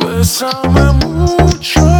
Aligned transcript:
Besame 0.00 0.92
mucho. 0.92 1.91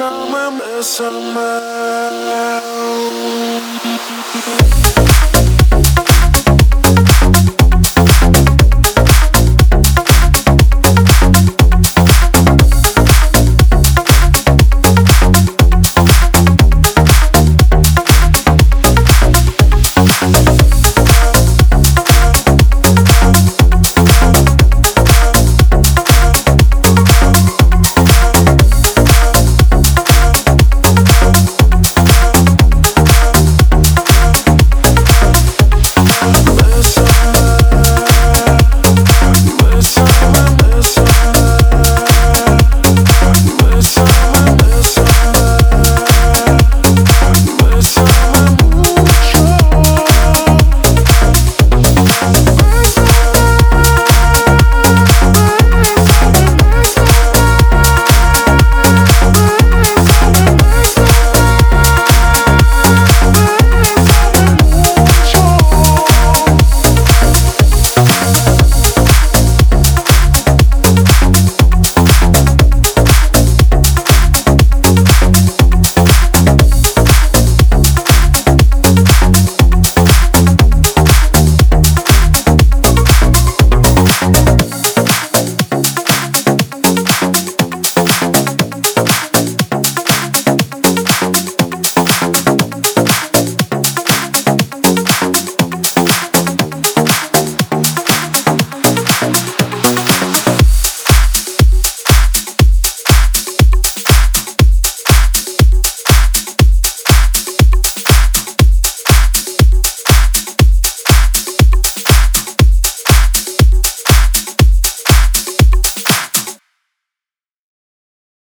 Bersama, 0.00 0.48
bersama 0.56 1.52